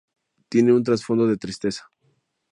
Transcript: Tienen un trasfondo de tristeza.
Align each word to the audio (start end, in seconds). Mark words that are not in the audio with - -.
Tienen 0.49 0.73
un 0.73 0.83
trasfondo 0.83 1.27
de 1.27 1.37
tristeza. 1.37 1.87